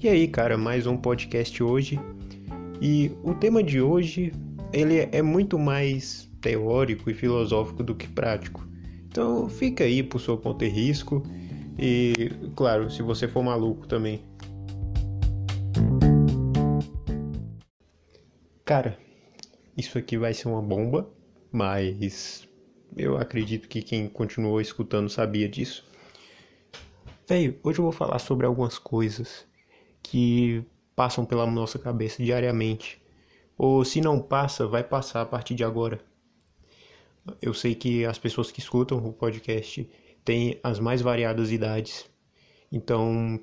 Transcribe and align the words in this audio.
E 0.00 0.08
aí, 0.08 0.28
cara, 0.28 0.56
mais 0.56 0.86
um 0.86 0.96
podcast 0.96 1.60
hoje. 1.60 1.98
E 2.80 3.10
o 3.24 3.34
tema 3.34 3.64
de 3.64 3.80
hoje, 3.80 4.32
ele 4.72 5.08
é 5.10 5.20
muito 5.20 5.58
mais 5.58 6.30
teórico 6.40 7.10
e 7.10 7.14
filosófico 7.14 7.82
do 7.82 7.96
que 7.96 8.06
prático. 8.06 8.64
Então, 9.08 9.48
fica 9.48 9.82
aí 9.82 10.04
por 10.04 10.20
seu 10.20 10.38
ponto 10.38 10.64
e 10.64 10.68
risco. 10.68 11.24
E, 11.76 12.30
claro, 12.54 12.88
se 12.88 13.02
você 13.02 13.26
for 13.26 13.42
maluco 13.42 13.88
também. 13.88 14.22
Cara, 18.64 18.96
isso 19.76 19.98
aqui 19.98 20.16
vai 20.16 20.32
ser 20.32 20.46
uma 20.46 20.62
bomba, 20.62 21.10
mas 21.50 22.46
eu 22.96 23.16
acredito 23.18 23.68
que 23.68 23.82
quem 23.82 24.08
continuou 24.08 24.60
escutando 24.60 25.10
sabia 25.10 25.48
disso. 25.48 25.84
Velho, 27.26 27.58
hoje 27.64 27.80
eu 27.80 27.82
vou 27.82 27.92
falar 27.92 28.20
sobre 28.20 28.46
algumas 28.46 28.78
coisas 28.78 29.48
que 30.10 30.64
passam 30.96 31.24
pela 31.24 31.46
nossa 31.46 31.78
cabeça 31.78 32.22
diariamente. 32.22 33.00
Ou 33.58 33.84
se 33.84 34.00
não 34.00 34.20
passa, 34.20 34.66
vai 34.66 34.82
passar 34.82 35.20
a 35.20 35.26
partir 35.26 35.54
de 35.54 35.62
agora. 35.62 36.00
Eu 37.42 37.52
sei 37.52 37.74
que 37.74 38.06
as 38.06 38.18
pessoas 38.18 38.50
que 38.50 38.58
escutam 38.58 38.98
o 38.98 39.12
podcast 39.12 39.88
têm 40.24 40.58
as 40.62 40.80
mais 40.80 41.02
variadas 41.02 41.52
idades. 41.52 42.08
Então, 42.72 43.38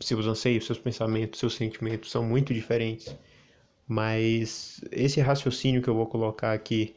seus 0.00 0.26
anseios, 0.26 0.66
seus 0.66 0.78
pensamentos, 0.78 1.40
seus 1.40 1.54
sentimentos 1.54 2.10
são 2.10 2.22
muito 2.22 2.52
diferentes. 2.52 3.16
Mas 3.88 4.80
esse 4.92 5.20
raciocínio 5.20 5.80
que 5.80 5.88
eu 5.88 5.94
vou 5.94 6.06
colocar 6.06 6.52
aqui, 6.52 6.94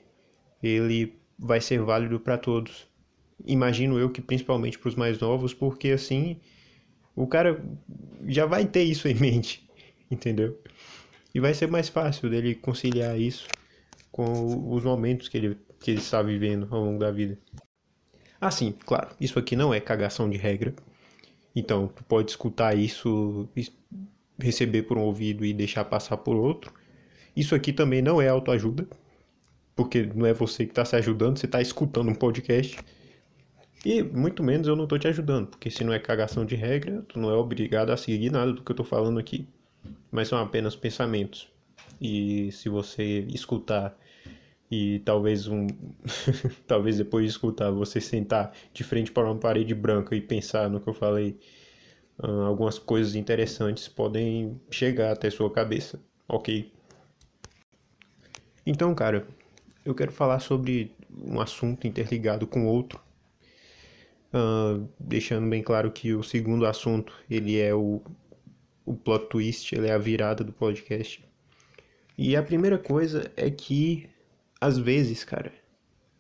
ele 0.61 1.16
vai 1.38 1.61
ser 1.61 1.81
válido 1.81 2.20
para 2.20 2.38
todos. 2.38 2.86
Imagino 3.45 3.97
eu 3.97 4.09
que 4.09 4.22
principalmente 4.22 4.77
para 4.77 4.89
os 4.89 4.95
mais 4.95 5.20
novos, 5.20 5.53
porque 5.53 5.91
assim 5.91 6.41
o 7.20 7.28
cara 7.28 7.62
já 8.25 8.45
vai 8.45 8.66
ter 8.66 8.84
isso 8.84 9.06
em 9.09 9.14
mente, 9.14 9.70
entendeu? 10.09 10.58
E 11.36 11.39
vai 11.39 11.53
ser 11.53 11.67
mais 11.67 11.89
fácil 11.89 12.30
dele 12.30 12.56
conciliar 12.56 13.20
isso 13.20 13.45
com 14.09 14.73
os 14.73 14.86
momentos 14.86 15.28
que 15.28 15.38
ele, 15.38 15.58
que 15.81 15.92
ele 15.92 16.00
está 16.00 16.22
vivendo 16.22 16.67
ao 16.72 16.81
longo 16.81 16.97
da 16.97 17.12
vida. 17.12 17.38
Assim, 18.40 18.73
claro, 18.86 19.09
isso 19.20 19.38
aqui 19.38 19.53
não 19.53 19.73
é 19.73 19.81
cagação 19.81 20.30
de 20.30 20.38
regra. 20.38 20.73
Então, 21.53 21.90
tu 21.90 22.06
pode 22.06 22.31
escutar 22.31 22.73
isso, 22.78 23.50
receber 24.40 24.84
por 24.84 24.97
um 24.97 25.02
ouvido 25.02 25.44
e 25.44 25.53
deixar 25.53 25.84
passar 25.84 26.16
por 26.16 26.38
outro. 26.38 26.73
Isso 27.36 27.53
aqui 27.53 27.73
também 27.73 28.02
não 28.02 28.22
é 28.22 28.30
autoajuda, 28.30 28.88
porque 29.75 30.03
não 30.16 30.25
é 30.25 30.34
você 30.34 30.64
que 30.66 30.72
está 30.72 30.86
se 30.86 30.95
ajudando, 30.95 31.38
você 31.38 31.47
está 31.47 31.62
escutando 31.62 32.09
um 32.09 32.16
podcast. 32.16 32.80
E 33.85 34.03
muito 34.03 34.44
menos 34.44 34.67
eu 34.67 34.75
não 34.75 34.85
tô 34.85 34.97
te 34.97 35.08
ajudando, 35.08 35.47
porque 35.47 35.72
se 35.72 35.83
não 35.83 35.94
é 35.94 35.99
cagação 35.99 36.45
de 36.45 36.55
regra, 36.55 37.02
tu 37.08 37.17
não 37.17 37.30
é 37.30 37.33
obrigado 37.33 37.91
a 37.91 37.97
seguir 37.97 38.30
nada 38.30 38.52
do 38.52 38.61
que 38.61 38.72
eu 38.72 38.75
tô 38.75 38.83
falando 38.83 39.19
aqui. 39.19 39.47
Mas 40.11 40.27
são 40.27 40.38
apenas 40.38 40.75
pensamentos. 40.75 41.47
E 42.02 42.52
se 42.52 42.67
você 42.67 43.19
escutar 43.30 43.97
e 44.69 45.00
talvez 45.00 45.47
um 45.47 45.67
talvez 46.67 46.97
depois 46.97 47.25
de 47.25 47.31
escutar 47.31 47.72
você 47.72 48.00
sentar 48.00 48.53
de 48.73 48.83
frente 48.83 49.11
para 49.11 49.25
uma 49.25 49.35
parede 49.35 49.73
branca 49.73 50.16
e 50.16 50.22
pensar 50.22 50.69
no 50.69 50.80
que 50.80 50.89
eu 50.89 50.94
falei, 50.94 51.39
uh, 52.22 52.41
algumas 52.41 52.77
coisas 52.77 53.16
interessantes 53.16 53.88
podem 53.88 54.59
chegar 54.69 55.13
até 55.13 55.30
sua 55.30 55.50
cabeça, 55.50 56.00
ok? 56.27 56.72
Então, 58.66 58.94
cara, 58.94 59.25
eu 59.85 59.95
quero 59.95 60.11
falar 60.11 60.39
sobre 60.39 60.91
um 61.11 61.39
assunto 61.39 61.88
interligado 61.88 62.45
com 62.45 62.67
outro 62.67 63.02
Uh, 64.31 64.88
deixando 64.99 65.49
bem 65.49 65.63
claro 65.63 65.91
que 65.91 66.13
o 66.13 66.22
segundo 66.22 66.66
assunto 66.67 67.11
ele 67.30 67.59
é 67.59 67.73
o, 67.73 67.99
o 68.85 68.94
plot 68.94 69.27
twist, 69.27 69.73
ele 69.73 69.88
é 69.88 69.91
a 69.91 69.97
virada 69.97 70.44
do 70.44 70.53
podcast. 70.53 71.23
E 72.17 72.35
a 72.35 72.44
primeira 72.44 72.78
coisa 72.78 73.31
é 73.35 73.50
que 73.50 74.07
às 74.62 74.78
vezes, 74.78 75.23
cara, 75.23 75.53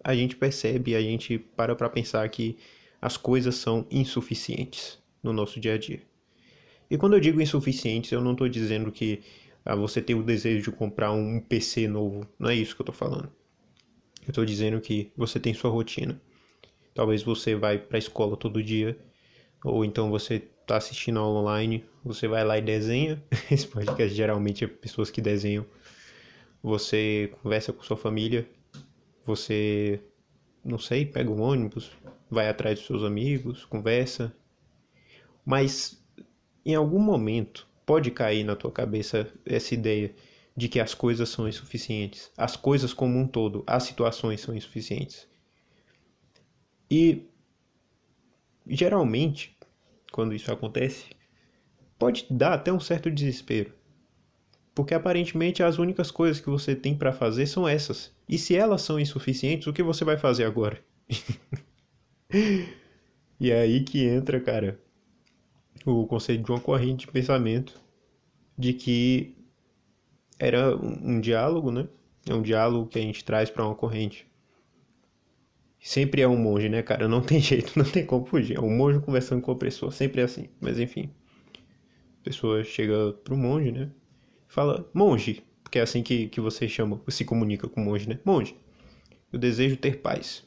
a 0.03 0.15
gente 0.15 0.35
percebe, 0.35 0.95
a 0.95 1.01
gente 1.01 1.37
para 1.37 1.75
para 1.75 1.89
pensar 1.89 2.27
que 2.29 2.57
as 3.01 3.17
coisas 3.17 3.55
são 3.55 3.85
insuficientes 3.91 4.97
no 5.21 5.33
nosso 5.33 5.59
dia 5.59 5.73
a 5.75 5.77
dia. 5.77 6.01
E 6.89 6.97
quando 6.97 7.13
eu 7.13 7.19
digo 7.19 7.41
insuficientes, 7.41 8.11
eu 8.11 8.21
não 8.21 8.31
estou 8.31 8.49
dizendo 8.49 8.91
que 8.91 9.21
ah, 9.63 9.75
você 9.75 10.01
tem 10.01 10.15
o 10.15 10.23
desejo 10.23 10.71
de 10.71 10.75
comprar 10.75 11.11
um 11.11 11.39
PC 11.39 11.87
novo. 11.87 12.27
Não 12.39 12.49
é 12.49 12.55
isso 12.55 12.75
que 12.75 12.81
eu 12.81 12.83
estou 12.83 12.95
falando. 12.95 13.29
Eu 14.25 14.29
estou 14.29 14.45
dizendo 14.45 14.79
que 14.81 15.11
você 15.15 15.39
tem 15.39 15.53
sua 15.53 15.69
rotina. 15.69 16.19
Talvez 16.93 17.23
você 17.23 17.55
vai 17.55 17.77
para 17.77 17.97
a 17.97 17.99
escola 17.99 18.35
todo 18.35 18.63
dia, 18.63 18.97
ou 19.63 19.85
então 19.85 20.09
você 20.09 20.35
está 20.35 20.77
assistindo 20.77 21.19
aula 21.19 21.39
online, 21.39 21.85
você 22.03 22.27
vai 22.27 22.43
lá 22.43 22.57
e 22.57 22.61
desenha. 22.61 23.21
Esse 23.49 23.67
podcast 23.67 24.15
geralmente 24.15 24.63
é 24.63 24.67
pessoas 24.67 25.09
que 25.09 25.21
desenham. 25.21 25.65
Você 26.61 27.31
conversa 27.41 27.71
com 27.71 27.81
sua 27.83 27.97
família, 27.97 28.47
você, 29.25 30.01
não 30.63 30.77
sei, 30.77 31.05
pega 31.05 31.29
um 31.31 31.41
ônibus, 31.41 31.91
vai 32.29 32.49
atrás 32.49 32.79
dos 32.79 32.87
seus 32.87 33.03
amigos, 33.03 33.65
conversa. 33.65 34.33
Mas 35.45 36.03
em 36.65 36.75
algum 36.75 36.99
momento 36.99 37.67
pode 37.85 38.11
cair 38.11 38.43
na 38.43 38.55
tua 38.55 38.71
cabeça 38.71 39.27
essa 39.45 39.73
ideia 39.73 40.13
de 40.55 40.67
que 40.67 40.79
as 40.79 40.93
coisas 40.93 41.29
são 41.29 41.47
insuficientes. 41.47 42.31
As 42.37 42.55
coisas 42.55 42.93
como 42.93 43.17
um 43.17 43.25
todo, 43.25 43.63
as 43.65 43.83
situações 43.83 44.41
são 44.41 44.53
insuficientes. 44.53 45.27
E 46.89 47.27
geralmente, 48.67 49.55
quando 50.11 50.33
isso 50.33 50.51
acontece, 50.51 51.05
pode 51.97 52.25
dar 52.29 52.53
até 52.53 52.71
um 52.71 52.79
certo 52.79 53.11
desespero. 53.11 53.73
Porque 54.73 54.93
aparentemente 54.93 55.61
as 55.61 55.77
únicas 55.77 56.09
coisas 56.09 56.39
que 56.39 56.49
você 56.49 56.75
tem 56.75 56.95
para 56.95 57.11
fazer 57.11 57.45
são 57.47 57.67
essas. 57.67 58.13
E 58.27 58.37
se 58.37 58.55
elas 58.55 58.81
são 58.81 58.99
insuficientes, 58.99 59.67
o 59.67 59.73
que 59.73 59.83
você 59.83 60.05
vai 60.05 60.17
fazer 60.17 60.45
agora? 60.45 60.81
e 63.39 63.51
é 63.51 63.59
aí 63.59 63.83
que 63.83 64.05
entra, 64.05 64.39
cara, 64.39 64.79
o 65.85 66.05
conceito 66.07 66.43
de 66.43 66.51
uma 66.51 66.61
corrente 66.61 67.05
de 67.05 67.11
pensamento 67.11 67.79
de 68.57 68.73
que 68.73 69.35
era 70.37 70.75
um, 70.75 71.15
um 71.15 71.21
diálogo, 71.21 71.71
né? 71.71 71.87
É 72.27 72.33
um 72.33 72.41
diálogo 72.41 72.87
que 72.87 72.99
a 72.99 73.01
gente 73.01 73.23
traz 73.23 73.49
para 73.49 73.65
uma 73.65 73.75
corrente 73.75 74.28
Sempre 75.89 76.21
é 76.21 76.27
um 76.27 76.37
monge, 76.37 76.69
né, 76.69 76.83
cara? 76.83 77.07
Não 77.07 77.19
tem 77.19 77.39
jeito, 77.41 77.73
não 77.75 77.83
tem 77.83 78.05
como 78.05 78.23
fugir. 78.23 78.55
É 78.55 78.61
um 78.61 78.69
monge 78.69 78.99
conversando 78.99 79.41
com 79.41 79.51
a 79.51 79.55
pessoa, 79.55 79.91
sempre 79.91 80.21
é 80.21 80.23
assim. 80.23 80.47
Mas 80.61 80.77
enfim, 80.77 81.09
a 82.21 82.23
pessoa 82.25 82.63
chega 82.63 83.11
pro 83.23 83.35
monge, 83.35 83.71
né? 83.71 83.89
Fala, 84.47 84.87
monge, 84.93 85.41
porque 85.63 85.79
é 85.79 85.81
assim 85.81 86.03
que, 86.03 86.27
que 86.27 86.39
você 86.39 86.67
chama, 86.67 87.01
se 87.07 87.25
comunica 87.25 87.67
com 87.67 87.81
o 87.81 87.83
monge, 87.83 88.07
né? 88.07 88.19
Monge, 88.23 88.55
eu 89.33 89.39
desejo 89.39 89.77
ter 89.77 89.97
paz. 89.97 90.45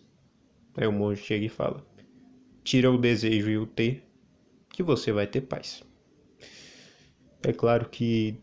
Aí 0.77 0.87
o 0.87 0.93
monge 0.93 1.21
chega 1.21 1.45
e 1.45 1.49
fala, 1.49 1.85
tira 2.63 2.89
o 2.89 2.97
desejo 2.97 3.51
e 3.51 3.59
o 3.59 3.67
ter, 3.67 4.05
que 4.71 4.81
você 4.81 5.11
vai 5.11 5.27
ter 5.27 5.41
paz. 5.41 5.83
É 7.43 7.53
claro 7.53 7.89
que, 7.89 8.37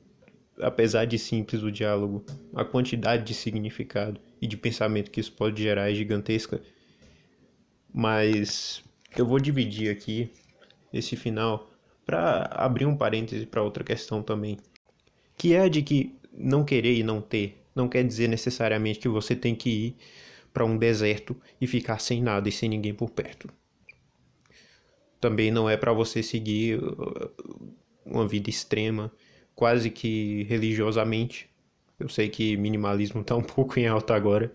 apesar 0.59 1.06
de 1.06 1.18
simples 1.18 1.64
o 1.64 1.72
diálogo, 1.72 2.26
a 2.54 2.66
quantidade 2.66 3.24
de 3.24 3.34
significado 3.34 4.20
e 4.42 4.46
de 4.46 4.58
pensamento 4.58 5.09
que 5.09 5.22
isso 5.22 5.32
pode 5.32 5.64
gerar 5.64 5.90
é 5.90 5.96
gigantesca 5.96 6.62
mas 7.94 8.84
eu 9.18 9.26
vou 9.26 9.40
dividir 9.40 9.92
aqui 9.92 10.32
esse 10.94 11.16
final 11.16 11.70
para 12.06 12.44
abrir 12.52 12.86
um 12.86 12.98
parêntese 12.98 13.46
para 13.46 13.64
outra 13.64 13.84
questão 13.84 14.24
também, 14.24 14.58
que 15.38 15.54
é 15.54 15.62
a 15.62 15.70
de 15.70 15.82
que 15.82 16.16
não 16.34 16.64
querer 16.64 16.96
e 16.96 17.04
não 17.04 17.22
ter 17.22 17.60
não 17.80 17.88
quer 17.88 18.04
dizer 18.04 18.28
necessariamente 18.28 19.00
que 19.00 19.08
você 19.08 19.36
tem 19.36 19.56
que 19.56 19.70
ir 19.70 19.96
para 20.54 20.66
um 20.66 20.78
deserto 20.78 21.36
e 21.62 21.68
ficar 21.68 22.00
sem 22.00 22.22
nada 22.22 22.50
e 22.50 22.52
sem 22.52 22.68
ninguém 22.68 22.94
por 22.94 23.10
perto. 23.10 23.50
Também 25.20 25.52
não 25.52 25.70
é 25.70 25.78
para 25.78 25.94
você 25.94 26.24
seguir 26.24 26.82
uh, 26.82 27.32
uma 28.06 28.28
vida 28.28 28.50
extrema, 28.50 29.12
quase 29.56 29.90
que 29.90 30.44
religiosamente. 30.44 31.50
Eu 32.00 32.09
sei 32.09 32.30
que 32.30 32.56
minimalismo 32.58 33.22
está 33.22 33.35
um 33.35 33.44
pouco 33.44 33.80
em 33.80 33.88
alta 33.88 34.16
agora, 34.16 34.52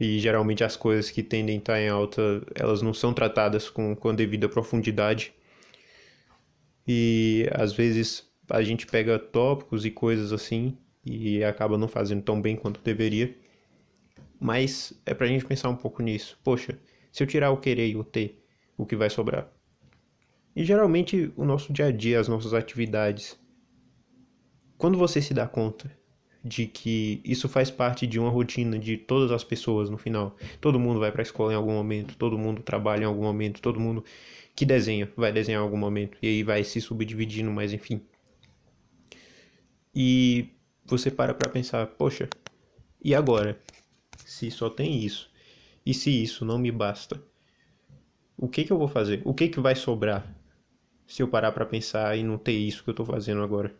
e 0.00 0.18
geralmente 0.20 0.62
as 0.62 0.76
coisas 0.76 1.10
que 1.10 1.22
tendem 1.22 1.56
a 1.56 1.58
estar 1.58 1.80
em 1.80 1.88
alta, 1.88 2.42
elas 2.54 2.82
não 2.82 2.94
são 2.94 3.12
tratadas 3.12 3.68
com, 3.68 3.96
com 3.96 4.10
a 4.10 4.12
devida 4.12 4.48
profundidade. 4.48 5.32
E 6.86 7.48
às 7.52 7.72
vezes 7.72 8.30
a 8.48 8.62
gente 8.62 8.86
pega 8.86 9.18
tópicos 9.18 9.84
e 9.84 9.90
coisas 9.90 10.32
assim 10.32 10.78
e 11.04 11.42
acaba 11.42 11.76
não 11.76 11.88
fazendo 11.88 12.22
tão 12.22 12.40
bem 12.40 12.54
quanto 12.54 12.80
deveria. 12.80 13.34
Mas 14.40 14.92
é 15.04 15.12
pra 15.12 15.26
gente 15.26 15.44
pensar 15.44 15.68
um 15.68 15.76
pouco 15.76 16.00
nisso. 16.00 16.38
Poxa, 16.44 16.78
se 17.10 17.22
eu 17.22 17.26
tirar 17.26 17.50
o 17.50 17.56
querer 17.56 17.88
e 17.88 17.96
o 17.96 18.04
ter, 18.04 18.40
o 18.76 18.86
que 18.86 18.94
vai 18.94 19.10
sobrar? 19.10 19.50
E 20.54 20.64
geralmente 20.64 21.32
o 21.36 21.44
nosso 21.44 21.72
dia 21.72 21.86
a 21.86 21.92
dia, 21.92 22.20
as 22.20 22.28
nossas 22.28 22.54
atividades, 22.54 23.38
quando 24.76 24.96
você 24.96 25.20
se 25.20 25.34
dá 25.34 25.46
conta 25.46 25.90
de 26.44 26.66
que 26.66 27.20
isso 27.24 27.48
faz 27.48 27.70
parte 27.70 28.06
de 28.06 28.18
uma 28.18 28.30
rotina 28.30 28.78
de 28.78 28.96
todas 28.96 29.32
as 29.32 29.44
pessoas 29.44 29.90
no 29.90 29.98
final. 29.98 30.36
Todo 30.60 30.78
mundo 30.78 31.00
vai 31.00 31.10
para 31.10 31.22
a 31.22 31.24
escola 31.24 31.52
em 31.52 31.56
algum 31.56 31.72
momento, 31.72 32.16
todo 32.16 32.38
mundo 32.38 32.62
trabalha 32.62 33.02
em 33.02 33.06
algum 33.06 33.22
momento, 33.22 33.60
todo 33.60 33.80
mundo 33.80 34.04
que 34.54 34.64
desenha 34.64 35.10
vai 35.16 35.32
desenhar 35.32 35.60
em 35.60 35.64
algum 35.64 35.76
momento 35.76 36.18
e 36.22 36.28
aí 36.28 36.42
vai 36.42 36.64
se 36.64 36.80
subdividindo, 36.80 37.50
mas 37.50 37.72
enfim, 37.72 38.00
e 40.00 40.50
você 40.84 41.10
para 41.10 41.34
para 41.34 41.50
pensar, 41.50 41.84
poxa, 41.86 42.28
e 43.02 43.14
agora? 43.16 43.60
Se 44.24 44.50
só 44.50 44.70
tem 44.70 45.02
isso, 45.04 45.28
e 45.84 45.92
se 45.92 46.22
isso 46.22 46.44
não 46.44 46.56
me 46.56 46.70
basta, 46.70 47.20
o 48.36 48.48
que 48.48 48.62
que 48.62 48.72
eu 48.72 48.78
vou 48.78 48.86
fazer? 48.86 49.22
O 49.24 49.34
que 49.34 49.48
que 49.48 49.58
vai 49.58 49.74
sobrar 49.74 50.24
se 51.04 51.20
eu 51.20 51.26
parar 51.26 51.50
para 51.50 51.66
pensar 51.66 52.16
e 52.16 52.22
não 52.22 52.38
ter 52.38 52.52
isso 52.52 52.84
que 52.84 52.90
eu 52.90 52.94
tô 52.94 53.04
fazendo 53.04 53.42
agora? 53.42 53.74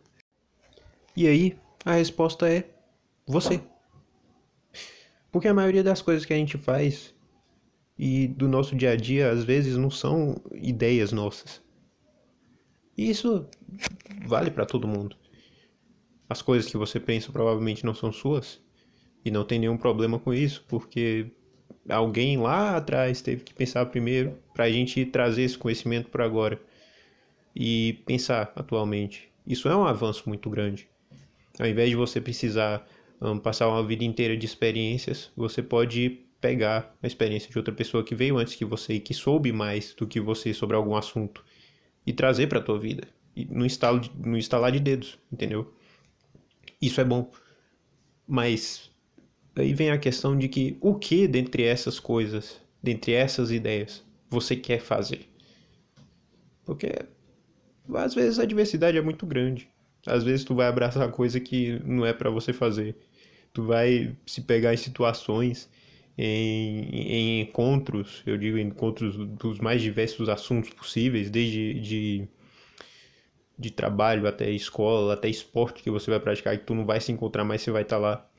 E 1.15 1.25
aí, 1.25 1.57
a 1.85 1.93
resposta 1.93 2.49
é 2.49 2.69
você. 3.25 3.61
Porque 5.31 5.47
a 5.47 5.53
maioria 5.53 5.83
das 5.83 6.01
coisas 6.01 6.25
que 6.25 6.33
a 6.33 6.37
gente 6.37 6.57
faz 6.57 7.13
e 7.97 8.27
do 8.27 8.47
nosso 8.47 8.75
dia 8.75 8.91
a 8.91 8.95
dia 8.95 9.29
às 9.29 9.43
vezes 9.43 9.77
não 9.77 9.91
são 9.91 10.41
ideias 10.53 11.11
nossas. 11.11 11.61
E 12.97 13.09
isso 13.09 13.47
vale 14.25 14.51
para 14.51 14.65
todo 14.65 14.87
mundo. 14.87 15.15
As 16.27 16.41
coisas 16.41 16.69
que 16.69 16.77
você 16.77 16.99
pensa 16.99 17.31
provavelmente 17.31 17.85
não 17.85 17.93
são 17.93 18.11
suas 18.11 18.61
e 19.23 19.31
não 19.31 19.43
tem 19.45 19.59
nenhum 19.59 19.77
problema 19.77 20.19
com 20.19 20.33
isso, 20.33 20.65
porque 20.67 21.31
alguém 21.87 22.37
lá 22.37 22.75
atrás 22.75 23.21
teve 23.21 23.43
que 23.43 23.53
pensar 23.53 23.85
primeiro 23.85 24.37
para 24.53 24.65
a 24.65 24.71
gente 24.71 25.05
trazer 25.05 25.43
esse 25.43 25.57
conhecimento 25.57 26.09
para 26.09 26.25
agora 26.25 26.59
e 27.55 28.01
pensar 28.05 28.51
atualmente. 28.55 29.31
Isso 29.45 29.67
é 29.69 29.75
um 29.75 29.85
avanço 29.85 30.27
muito 30.27 30.49
grande. 30.49 30.88
Ao 31.59 31.67
invés 31.67 31.89
de 31.89 31.95
você 31.97 32.21
precisar 32.21 32.87
um, 33.21 33.37
passar 33.37 33.67
uma 33.67 33.85
vida 33.85 34.05
inteira 34.05 34.37
de 34.37 34.45
experiências, 34.45 35.29
você 35.35 35.61
pode 35.61 36.25
pegar 36.39 36.95
a 37.03 37.07
experiência 37.07 37.51
de 37.51 37.57
outra 37.57 37.73
pessoa 37.73 38.01
que 38.01 38.15
veio 38.15 38.37
antes 38.37 38.55
que 38.55 38.63
você 38.63 38.93
e 38.93 38.99
que 38.99 39.13
soube 39.13 39.51
mais 39.51 39.93
do 39.93 40.07
que 40.07 40.21
você 40.21 40.53
sobre 40.53 40.77
algum 40.77 40.95
assunto 40.95 41.43
e 42.07 42.13
trazer 42.13 42.47
para 42.47 42.59
a 42.59 42.63
tua 42.63 42.79
vida, 42.79 43.07
e 43.35 43.43
no, 43.45 43.65
instalo 43.65 43.99
de, 43.99 44.09
no 44.17 44.37
instalar 44.37 44.71
de 44.71 44.79
dedos, 44.79 45.19
entendeu? 45.31 45.73
Isso 46.81 47.01
é 47.01 47.03
bom. 47.03 47.29
Mas 48.25 48.89
aí 49.53 49.73
vem 49.73 49.91
a 49.91 49.97
questão 49.97 50.37
de 50.37 50.47
que 50.47 50.77
o 50.79 50.95
que 50.95 51.27
dentre 51.27 51.63
essas 51.63 51.99
coisas, 51.99 52.61
dentre 52.81 53.11
essas 53.11 53.51
ideias, 53.51 54.01
você 54.29 54.55
quer 54.55 54.79
fazer? 54.79 55.27
Porque 56.63 56.87
às 57.93 58.13
vezes 58.13 58.39
a 58.39 58.45
diversidade 58.45 58.97
é 58.97 59.01
muito 59.01 59.25
grande. 59.25 59.69
Às 60.05 60.23
vezes 60.23 60.45
tu 60.45 60.55
vai 60.55 60.67
abraçar 60.67 61.09
coisa 61.11 61.39
que 61.39 61.79
não 61.85 62.05
é 62.05 62.13
para 62.13 62.29
você 62.29 62.53
fazer. 62.53 62.95
Tu 63.53 63.63
vai 63.63 64.15
se 64.25 64.41
pegar 64.41 64.73
em 64.73 64.77
situações, 64.77 65.69
em, 66.17 66.89
em 66.89 67.41
encontros, 67.41 68.23
eu 68.25 68.37
digo 68.37 68.57
encontros 68.57 69.15
dos 69.15 69.59
mais 69.59 69.81
diversos 69.81 70.29
assuntos 70.29 70.69
possíveis, 70.71 71.29
desde 71.29 71.73
de, 71.79 72.27
de 73.57 73.71
trabalho 73.71 74.27
até 74.27 74.49
escola, 74.51 75.13
até 75.13 75.29
esporte 75.29 75.83
que 75.83 75.89
você 75.89 76.11
vai 76.11 76.19
praticar, 76.19 76.57
que 76.57 76.65
tu 76.65 76.75
não 76.75 76.85
vai 76.85 77.01
se 77.01 77.11
encontrar 77.11 77.43
mais, 77.43 77.61
você 77.61 77.71
vai 77.71 77.81
estar 77.83 77.97
tá 77.97 78.01
lá. 78.01 78.29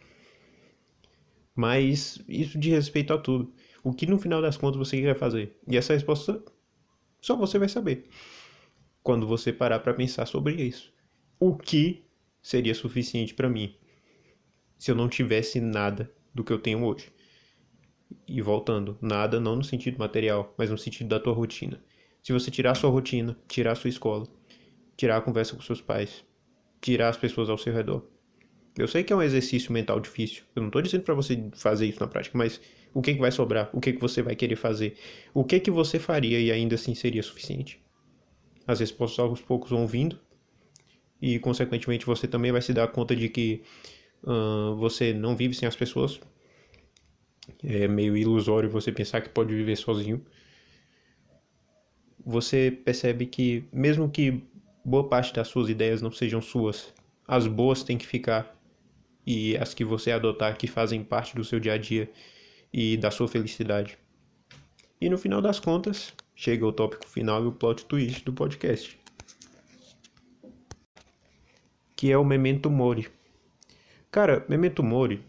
Mas 1.54 2.22
isso 2.28 2.58
de 2.58 2.70
respeito 2.70 3.12
a 3.12 3.18
tudo. 3.18 3.52
O 3.82 3.92
que 3.92 4.06
no 4.06 4.18
final 4.18 4.40
das 4.40 4.56
contas 4.56 4.78
você 4.78 5.00
quer 5.00 5.16
fazer? 5.16 5.56
E 5.68 5.76
essa 5.76 5.92
resposta 5.92 6.42
só 7.20 7.36
você 7.36 7.58
vai 7.58 7.68
saber 7.68 8.08
quando 9.02 9.26
você 9.26 9.52
parar 9.52 9.80
para 9.80 9.92
pensar 9.94 10.26
sobre 10.26 10.54
isso 10.54 10.92
o 11.40 11.56
que 11.56 12.04
seria 12.42 12.74
suficiente 12.74 13.32
para 13.32 13.48
mim 13.48 13.74
se 14.78 14.90
eu 14.90 14.94
não 14.94 15.08
tivesse 15.08 15.58
nada 15.58 16.12
do 16.34 16.44
que 16.44 16.52
eu 16.52 16.58
tenho 16.58 16.84
hoje. 16.84 17.10
E 18.28 18.42
voltando, 18.42 18.98
nada 19.00 19.40
não 19.40 19.56
no 19.56 19.64
sentido 19.64 19.98
material, 19.98 20.54
mas 20.56 20.70
no 20.70 20.76
sentido 20.76 21.08
da 21.08 21.18
tua 21.18 21.32
rotina. 21.32 21.82
Se 22.22 22.32
você 22.32 22.50
tirar 22.50 22.74
sua 22.74 22.90
rotina, 22.90 23.38
tirar 23.48 23.72
a 23.72 23.74
sua 23.74 23.88
escola, 23.88 24.26
tirar 24.96 25.16
a 25.16 25.20
conversa 25.20 25.56
com 25.56 25.62
seus 25.62 25.80
pais, 25.80 26.24
tirar 26.80 27.08
as 27.08 27.16
pessoas 27.16 27.48
ao 27.48 27.56
seu 27.56 27.72
redor. 27.72 28.06
Eu 28.76 28.86
sei 28.86 29.02
que 29.02 29.12
é 29.12 29.16
um 29.16 29.22
exercício 29.22 29.72
mental 29.72 29.98
difícil. 29.98 30.44
Eu 30.54 30.60
não 30.60 30.68
estou 30.68 30.82
dizendo 30.82 31.02
para 31.02 31.14
você 31.14 31.50
fazer 31.54 31.86
isso 31.86 32.00
na 32.00 32.06
prática, 32.06 32.36
mas 32.36 32.60
o 32.92 33.00
que, 33.00 33.14
que 33.14 33.20
vai 33.20 33.32
sobrar? 33.32 33.70
O 33.72 33.80
que, 33.80 33.94
que 33.94 34.00
você 34.00 34.22
vai 34.22 34.36
querer 34.36 34.56
fazer? 34.56 34.96
O 35.32 35.44
que, 35.44 35.58
que 35.58 35.70
você 35.70 35.98
faria 35.98 36.38
e 36.38 36.52
ainda 36.52 36.74
assim 36.74 36.94
seria 36.94 37.22
suficiente? 37.22 37.82
As 38.66 38.80
respostas 38.80 39.18
aos 39.18 39.40
poucos 39.40 39.70
vão 39.70 39.86
vindo 39.86 40.18
e 41.20 41.38
consequentemente 41.38 42.06
você 42.06 42.26
também 42.26 42.50
vai 42.50 42.62
se 42.62 42.72
dar 42.72 42.88
conta 42.88 43.14
de 43.14 43.28
que 43.28 43.62
uh, 44.22 44.74
você 44.76 45.12
não 45.12 45.36
vive 45.36 45.54
sem 45.54 45.68
as 45.68 45.76
pessoas. 45.76 46.20
É 47.62 47.86
meio 47.86 48.16
ilusório 48.16 48.70
você 48.70 48.90
pensar 48.90 49.20
que 49.20 49.28
pode 49.28 49.54
viver 49.54 49.76
sozinho. 49.76 50.24
Você 52.24 52.70
percebe 52.84 53.26
que, 53.26 53.64
mesmo 53.72 54.08
que 54.08 54.42
boa 54.84 55.08
parte 55.08 55.34
das 55.34 55.48
suas 55.48 55.68
ideias 55.68 56.00
não 56.00 56.12
sejam 56.12 56.40
suas, 56.40 56.92
as 57.26 57.46
boas 57.46 57.82
têm 57.82 57.98
que 57.98 58.06
ficar 58.06 58.56
e 59.26 59.56
as 59.56 59.74
que 59.74 59.84
você 59.84 60.10
adotar 60.10 60.56
que 60.56 60.66
fazem 60.66 61.02
parte 61.04 61.34
do 61.34 61.44
seu 61.44 61.60
dia 61.60 61.74
a 61.74 61.78
dia 61.78 62.10
e 62.72 62.96
da 62.96 63.10
sua 63.10 63.28
felicidade. 63.28 63.98
E 65.00 65.08
no 65.08 65.18
final 65.18 65.40
das 65.40 65.58
contas, 65.58 66.12
chega 66.34 66.66
o 66.66 66.72
tópico 66.72 67.08
final 67.08 67.42
e 67.42 67.46
o 67.46 67.52
plot 67.52 67.84
twist 67.86 68.24
do 68.24 68.32
podcast 68.32 68.99
que 72.00 72.10
é 72.10 72.16
o 72.16 72.24
Memento 72.24 72.70
Mori. 72.70 73.08
Cara, 74.10 74.42
Memento 74.48 74.82
Mori, 74.82 75.20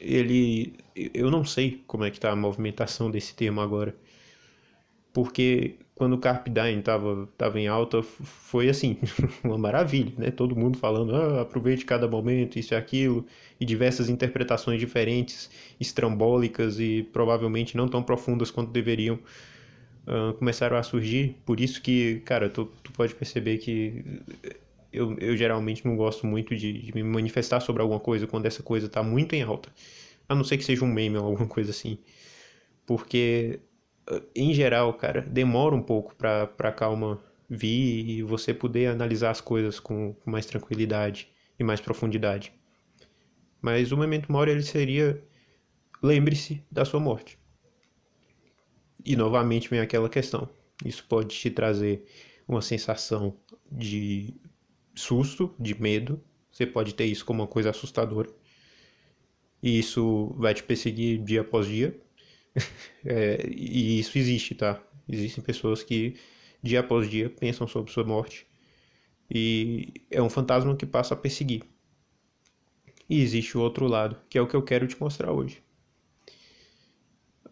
ele 0.00 0.74
eu 1.14 1.30
não 1.30 1.44
sei 1.44 1.84
como 1.86 2.02
é 2.02 2.10
que 2.10 2.18
tá 2.18 2.32
a 2.32 2.36
movimentação 2.36 3.08
desse 3.08 3.32
termo 3.32 3.60
agora. 3.60 3.94
Porque 5.12 5.76
quando 5.94 6.14
o 6.14 6.18
Carpe 6.18 6.50
Diem 6.50 6.82
tava, 6.82 7.28
tava 7.38 7.60
em 7.60 7.68
alta, 7.68 8.02
foi 8.02 8.68
assim, 8.68 8.98
uma 9.44 9.56
maravilha, 9.56 10.12
né? 10.18 10.32
Todo 10.32 10.56
mundo 10.56 10.76
falando, 10.76 11.14
ah, 11.14 11.42
aproveite 11.42 11.84
cada 11.84 12.08
momento, 12.08 12.58
isso 12.58 12.74
e 12.74 12.76
aquilo, 12.76 13.24
e 13.60 13.64
diversas 13.64 14.08
interpretações 14.08 14.80
diferentes, 14.80 15.48
estrambólicas 15.78 16.80
e 16.80 17.08
provavelmente 17.12 17.76
não 17.76 17.86
tão 17.86 18.02
profundas 18.02 18.50
quanto 18.50 18.72
deveriam, 18.72 19.16
uh, 20.08 20.34
começaram 20.34 20.76
a 20.76 20.82
surgir. 20.82 21.36
Por 21.46 21.60
isso 21.60 21.80
que, 21.80 22.20
cara, 22.24 22.50
tu, 22.50 22.68
tu 22.82 22.90
pode 22.90 23.14
perceber 23.14 23.58
que 23.58 24.04
eu, 24.92 25.16
eu 25.18 25.36
geralmente 25.36 25.84
não 25.84 25.96
gosto 25.96 26.26
muito 26.26 26.54
de, 26.56 26.72
de, 26.72 26.94
me 26.94 27.02
manifestar 27.02 27.60
sobre 27.60 27.82
alguma 27.82 28.00
coisa 28.00 28.26
quando 28.26 28.46
essa 28.46 28.62
coisa 28.62 28.86
está 28.86 29.02
muito 29.02 29.34
em 29.34 29.42
alta. 29.42 29.70
A 30.28 30.34
não 30.34 30.44
ser 30.44 30.58
que 30.58 30.64
seja 30.64 30.84
um 30.84 30.88
meme 30.92 31.16
ou 31.18 31.24
alguma 31.26 31.48
coisa 31.48 31.70
assim. 31.70 31.98
Porque, 32.86 33.60
eh, 34.10 34.22
em 34.34 34.54
geral, 34.54 34.94
cara, 34.94 35.22
demora 35.22 35.74
um 35.74 35.82
pouco 35.82 36.14
pra, 36.16 36.46
pra 36.46 36.72
calma 36.72 37.20
vir 37.48 38.08
e 38.08 38.22
você 38.22 38.52
poder 38.52 38.88
analisar 38.88 39.30
as 39.30 39.40
coisas 39.40 39.78
com, 39.80 40.14
com 40.14 40.30
mais 40.30 40.46
tranquilidade 40.46 41.28
e 41.58 41.64
mais 41.64 41.80
profundidade. 41.80 42.52
Mas 43.60 43.92
o 43.92 43.96
Memento 43.96 44.30
Mori 44.30 44.50
ele 44.50 44.62
seria 44.62 45.22
lembre-se 46.02 46.62
da 46.70 46.84
sua 46.84 47.00
morte. 47.00 47.38
E 49.04 49.16
novamente 49.16 49.68
vem 49.68 49.80
aquela 49.80 50.08
questão. 50.08 50.48
Isso 50.84 51.04
pode 51.08 51.34
te 51.34 51.50
trazer 51.50 52.04
uma 52.46 52.60
sensação 52.60 53.36
de 53.70 54.34
susto, 54.96 55.54
de 55.58 55.80
medo. 55.80 56.20
Você 56.50 56.66
pode 56.66 56.94
ter 56.94 57.04
isso 57.04 57.24
como 57.24 57.42
uma 57.42 57.46
coisa 57.48 57.70
assustadora. 57.70 58.28
E 59.62 59.78
isso 59.78 60.34
vai 60.38 60.54
te 60.54 60.62
perseguir 60.62 61.22
dia 61.22 61.42
após 61.42 61.66
dia. 61.66 61.98
é, 63.04 63.46
e 63.48 64.00
isso 64.00 64.18
existe, 64.18 64.54
tá? 64.54 64.82
Existem 65.08 65.44
pessoas 65.44 65.82
que 65.82 66.16
dia 66.62 66.80
após 66.80 67.08
dia 67.08 67.30
pensam 67.30 67.66
sobre 67.68 67.92
sua 67.92 68.04
morte. 68.04 68.46
E 69.30 69.92
é 70.10 70.22
um 70.22 70.30
fantasma 70.30 70.74
que 70.76 70.86
passa 70.86 71.14
a 71.14 71.16
perseguir. 71.16 71.62
E 73.08 73.20
existe 73.20 73.56
o 73.56 73.60
outro 73.60 73.86
lado, 73.86 74.16
que 74.28 74.38
é 74.38 74.40
o 74.40 74.46
que 74.46 74.56
eu 74.56 74.62
quero 74.62 74.86
te 74.86 74.98
mostrar 75.00 75.32
hoje. 75.32 75.62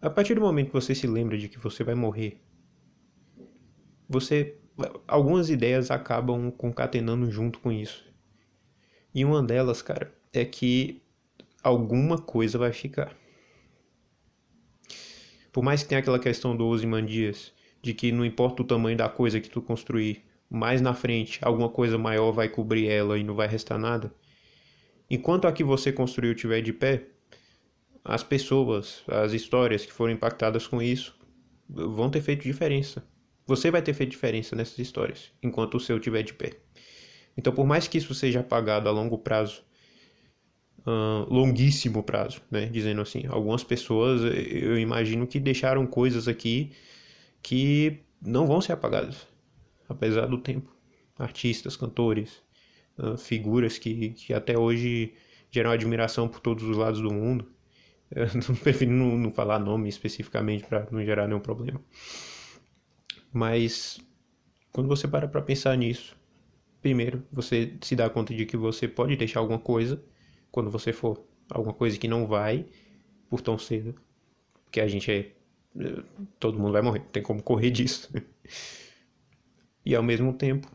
A 0.00 0.10
partir 0.10 0.34
do 0.34 0.40
momento 0.40 0.68
que 0.68 0.72
você 0.72 0.94
se 0.94 1.06
lembra 1.06 1.38
de 1.38 1.48
que 1.48 1.58
você 1.58 1.82
vai 1.82 1.94
morrer, 1.94 2.40
você 4.08 4.58
algumas 5.06 5.50
ideias 5.50 5.90
acabam 5.90 6.50
concatenando 6.50 7.30
junto 7.30 7.58
com 7.60 7.70
isso. 7.70 8.04
E 9.14 9.24
uma 9.24 9.42
delas, 9.42 9.80
cara, 9.80 10.12
é 10.32 10.44
que 10.44 11.02
alguma 11.62 12.18
coisa 12.18 12.58
vai 12.58 12.72
ficar. 12.72 13.16
Por 15.52 15.62
mais 15.62 15.82
que 15.82 15.88
tenha 15.88 16.00
aquela 16.00 16.18
questão 16.18 16.56
do 16.56 16.66
Ozymandias, 16.66 17.52
de 17.80 17.94
que 17.94 18.10
não 18.10 18.24
importa 18.24 18.62
o 18.62 18.66
tamanho 18.66 18.96
da 18.96 19.08
coisa 19.08 19.40
que 19.40 19.48
tu 19.48 19.62
construir, 19.62 20.24
mais 20.50 20.80
na 20.80 20.94
frente 20.94 21.38
alguma 21.42 21.68
coisa 21.68 21.96
maior 21.96 22.32
vai 22.32 22.48
cobrir 22.48 22.88
ela 22.88 23.18
e 23.18 23.24
não 23.24 23.34
vai 23.34 23.46
restar 23.46 23.78
nada. 23.78 24.12
Enquanto 25.08 25.46
a 25.46 25.52
que 25.52 25.62
você 25.62 25.92
construiu 25.92 26.32
estiver 26.32 26.60
de 26.60 26.72
pé, 26.72 27.06
as 28.04 28.22
pessoas, 28.22 29.04
as 29.06 29.32
histórias 29.32 29.86
que 29.86 29.92
foram 29.92 30.12
impactadas 30.12 30.66
com 30.66 30.82
isso 30.82 31.16
vão 31.68 32.10
ter 32.10 32.20
feito 32.20 32.42
diferença. 32.42 33.06
Você 33.46 33.70
vai 33.70 33.82
ter 33.82 33.92
feito 33.92 34.10
diferença 34.10 34.56
nessas 34.56 34.78
histórias, 34.78 35.30
enquanto 35.42 35.74
o 35.74 35.80
seu 35.80 35.98
estiver 35.98 36.22
de 36.22 36.32
pé. 36.32 36.52
Então, 37.36 37.52
por 37.52 37.66
mais 37.66 37.86
que 37.86 37.98
isso 37.98 38.14
seja 38.14 38.40
apagado 38.40 38.88
a 38.88 38.92
longo 38.92 39.18
prazo, 39.18 39.62
uh, 40.86 41.32
longuíssimo 41.32 42.02
prazo, 42.02 42.40
né? 42.50 42.66
Dizendo 42.66 43.00
assim, 43.00 43.24
algumas 43.28 43.64
pessoas 43.64 44.22
eu 44.22 44.78
imagino 44.78 45.26
que 45.26 45.40
deixaram 45.40 45.86
coisas 45.86 46.28
aqui 46.28 46.72
que 47.42 48.00
não 48.20 48.46
vão 48.46 48.60
ser 48.60 48.72
apagadas, 48.72 49.26
apesar 49.88 50.26
do 50.26 50.38
tempo. 50.38 50.74
Artistas, 51.18 51.76
cantores, 51.76 52.42
uh, 52.98 53.16
figuras 53.16 53.78
que, 53.78 54.10
que 54.10 54.32
até 54.32 54.58
hoje 54.58 55.12
geram 55.50 55.70
admiração 55.70 56.28
por 56.28 56.40
todos 56.40 56.64
os 56.64 56.76
lados 56.76 57.00
do 57.00 57.12
mundo. 57.12 57.46
Eu 58.10 58.26
não 58.48 58.54
prefiro 58.56 58.90
não, 58.92 59.16
não 59.16 59.32
falar 59.32 59.58
nome 59.58 59.88
especificamente 59.88 60.64
para 60.64 60.86
não 60.90 61.04
gerar 61.04 61.26
nenhum 61.26 61.40
problema. 61.40 61.80
Mas 63.34 63.98
quando 64.72 64.86
você 64.88 65.08
para 65.08 65.26
para 65.26 65.42
pensar 65.42 65.76
nisso, 65.76 66.16
primeiro 66.80 67.26
você 67.32 67.76
se 67.82 67.96
dá 67.96 68.08
conta 68.08 68.32
de 68.32 68.46
que 68.46 68.56
você 68.56 68.86
pode 68.86 69.16
deixar 69.16 69.40
alguma 69.40 69.58
coisa 69.58 70.00
quando 70.52 70.70
você 70.70 70.92
for 70.92 71.20
alguma 71.50 71.74
coisa 71.74 71.98
que 71.98 72.06
não 72.06 72.28
vai 72.28 72.64
por 73.28 73.40
tão 73.40 73.58
cedo, 73.58 73.92
porque 74.64 74.80
a 74.80 74.86
gente 74.86 75.10
é 75.10 75.32
todo 76.38 76.60
mundo 76.60 76.72
vai 76.72 76.82
morrer, 76.82 77.00
não 77.00 77.06
tem 77.06 77.24
como 77.24 77.42
correr 77.42 77.72
disso. 77.72 78.08
e 79.84 79.96
ao 79.96 80.02
mesmo 80.02 80.32
tempo, 80.32 80.70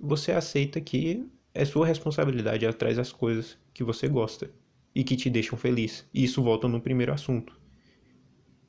você 0.00 0.32
aceita 0.32 0.80
que 0.80 1.30
é 1.54 1.64
sua 1.64 1.86
responsabilidade 1.86 2.66
atrás 2.66 2.96
das 2.96 3.12
coisas 3.12 3.56
que 3.72 3.84
você 3.84 4.08
gosta 4.08 4.50
e 4.92 5.04
que 5.04 5.14
te 5.14 5.30
deixam 5.30 5.56
feliz. 5.56 6.04
E 6.12 6.24
isso 6.24 6.42
volta 6.42 6.66
no 6.66 6.80
primeiro 6.80 7.12
assunto. 7.12 7.56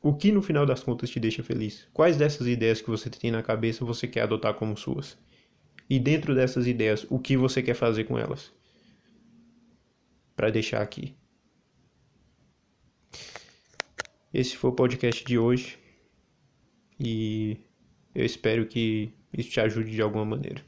O 0.01 0.13
que 0.13 0.31
no 0.31 0.41
final 0.41 0.65
das 0.65 0.83
contas 0.83 1.09
te 1.09 1.19
deixa 1.19 1.43
feliz? 1.43 1.87
Quais 1.93 2.17
dessas 2.17 2.47
ideias 2.47 2.81
que 2.81 2.89
você 2.89 3.09
tem 3.09 3.31
na 3.31 3.41
cabeça 3.41 3.83
você 3.83 4.07
quer 4.07 4.21
adotar 4.21 4.53
como 4.53 4.77
suas? 4.77 5.17
E 5.89 5.99
dentro 5.99 6.35
dessas 6.35 6.67
ideias, 6.67 7.05
o 7.09 7.17
que 7.17 7.37
você 7.37 7.63
quer 7.63 7.73
fazer 7.73 8.03
com 8.03 8.17
elas? 8.17 8.51
Para 10.35 10.49
deixar 10.49 10.81
aqui. 10.81 11.15
Esse 14.33 14.55
foi 14.55 14.69
o 14.69 14.73
podcast 14.73 15.23
de 15.25 15.39
hoje. 15.39 15.79
E 16.99 17.57
eu 18.13 18.25
espero 18.25 18.65
que 18.67 19.11
isso 19.35 19.49
te 19.49 19.59
ajude 19.59 19.91
de 19.91 20.01
alguma 20.01 20.25
maneira. 20.25 20.63